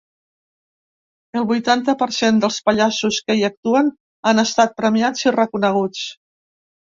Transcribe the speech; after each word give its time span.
El 1.41 1.43
vuitanta 1.51 1.93
per 1.99 2.07
cent 2.19 2.39
dels 2.45 2.57
pallassos 2.69 3.19
que 3.27 3.37
hi 3.41 3.45
actuen 3.51 3.93
han 4.33 4.45
estat 4.45 4.75
premiats 4.81 5.29
i 5.29 5.35
reconeguts. 5.39 6.03